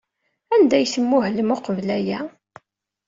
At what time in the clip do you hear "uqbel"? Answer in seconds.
1.55-1.89